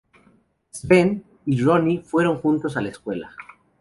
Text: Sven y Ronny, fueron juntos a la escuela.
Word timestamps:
Sven 0.71 1.23
y 1.45 1.61
Ronny, 1.61 1.99
fueron 1.99 2.39
juntos 2.39 2.75
a 2.75 2.81
la 2.81 2.89
escuela. 2.89 3.35